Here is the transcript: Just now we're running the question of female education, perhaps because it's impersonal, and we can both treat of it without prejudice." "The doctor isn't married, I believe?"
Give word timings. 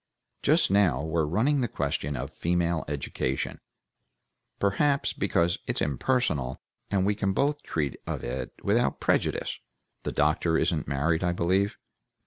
Just 0.41 0.71
now 0.71 1.03
we're 1.03 1.25
running 1.27 1.61
the 1.61 1.67
question 1.67 2.17
of 2.17 2.31
female 2.33 2.83
education, 2.87 3.59
perhaps 4.59 5.13
because 5.13 5.59
it's 5.67 5.79
impersonal, 5.79 6.59
and 6.89 7.05
we 7.05 7.13
can 7.13 7.33
both 7.33 7.61
treat 7.61 7.95
of 8.07 8.23
it 8.23 8.51
without 8.63 8.99
prejudice." 8.99 9.59
"The 10.01 10.11
doctor 10.11 10.57
isn't 10.57 10.87
married, 10.87 11.23
I 11.23 11.33
believe?" 11.33 11.77